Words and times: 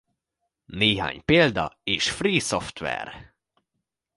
Néhány 0.65 1.25
példa 1.25 1.77
és 1.83 2.11
free-software! 2.11 3.35